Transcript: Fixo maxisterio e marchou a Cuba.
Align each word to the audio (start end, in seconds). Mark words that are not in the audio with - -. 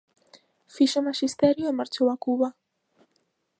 Fixo 0.75 0.99
maxisterio 1.07 1.65
e 1.71 1.77
marchou 1.79 2.07
a 2.09 2.17
Cuba. 2.25 2.47